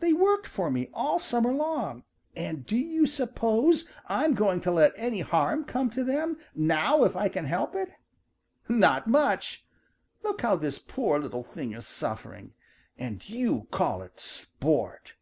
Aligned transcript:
They've 0.00 0.16
worked 0.18 0.46
for 0.46 0.70
me 0.70 0.88
all 0.94 1.18
summer 1.18 1.52
long, 1.52 2.04
and 2.34 2.64
do 2.64 2.74
you 2.74 3.04
suppose 3.04 3.84
I'm 4.08 4.32
going 4.32 4.62
to 4.62 4.70
let 4.70 4.94
any 4.96 5.20
harm 5.20 5.64
come 5.64 5.90
to 5.90 6.02
them 6.02 6.38
now 6.54 7.04
if 7.04 7.14
I 7.14 7.28
can 7.28 7.44
help 7.44 7.74
it? 7.74 7.90
Not 8.66 9.06
much! 9.08 9.66
Look 10.24 10.40
how 10.40 10.56
this 10.56 10.78
poor 10.78 11.18
little 11.18 11.44
thing 11.44 11.74
is 11.74 11.86
suffering. 11.86 12.54
And 12.96 13.28
you 13.28 13.68
call 13.70 14.00
it 14.00 14.18
sport. 14.18 15.16